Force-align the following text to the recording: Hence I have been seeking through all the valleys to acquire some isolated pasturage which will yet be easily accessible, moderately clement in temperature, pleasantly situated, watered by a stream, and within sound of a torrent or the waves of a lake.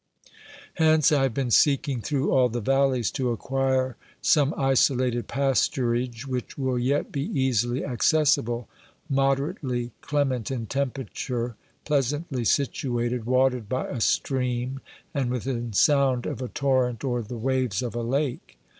Hence 0.77 1.11
I 1.11 1.21
have 1.21 1.35
been 1.35 1.51
seeking 1.51 2.01
through 2.01 2.31
all 2.31 2.49
the 2.49 2.59
valleys 2.59 3.11
to 3.11 3.29
acquire 3.29 3.97
some 4.19 4.51
isolated 4.57 5.27
pasturage 5.27 6.25
which 6.25 6.57
will 6.57 6.79
yet 6.79 7.11
be 7.11 7.21
easily 7.39 7.85
accessible, 7.85 8.67
moderately 9.07 9.91
clement 10.01 10.49
in 10.49 10.65
temperature, 10.65 11.55
pleasantly 11.85 12.43
situated, 12.45 13.25
watered 13.27 13.69
by 13.69 13.89
a 13.89 14.01
stream, 14.01 14.79
and 15.13 15.29
within 15.29 15.71
sound 15.71 16.25
of 16.25 16.41
a 16.41 16.47
torrent 16.47 17.03
or 17.03 17.21
the 17.21 17.37
waves 17.37 17.83
of 17.83 17.93
a 17.93 18.01
lake. 18.01 18.57